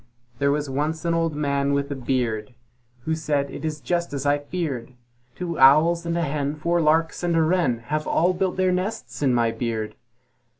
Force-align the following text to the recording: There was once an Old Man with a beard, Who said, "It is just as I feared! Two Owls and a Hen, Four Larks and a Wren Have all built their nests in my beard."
There 0.39 0.49
was 0.49 0.67
once 0.67 1.05
an 1.05 1.13
Old 1.13 1.35
Man 1.35 1.73
with 1.73 1.91
a 1.91 1.95
beard, 1.95 2.55
Who 3.01 3.13
said, 3.13 3.51
"It 3.51 3.63
is 3.63 3.79
just 3.79 4.13
as 4.13 4.25
I 4.25 4.39
feared! 4.39 4.93
Two 5.35 5.59
Owls 5.59 6.07
and 6.07 6.17
a 6.17 6.23
Hen, 6.23 6.55
Four 6.55 6.81
Larks 6.81 7.21
and 7.21 7.35
a 7.35 7.41
Wren 7.43 7.81
Have 7.85 8.07
all 8.07 8.33
built 8.33 8.57
their 8.57 8.71
nests 8.71 9.21
in 9.21 9.31
my 9.31 9.51
beard." 9.51 9.93